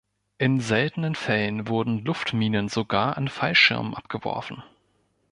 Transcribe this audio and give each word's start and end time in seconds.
In 0.39 0.59
seltenen 0.61 1.13
Fällen 1.13 1.67
wurden 1.67 2.03
Luftminen 2.03 2.69
sogar 2.69 3.17
an 3.17 3.27
Fallschirmen 3.27 3.93
abgeworfen. 3.93 4.63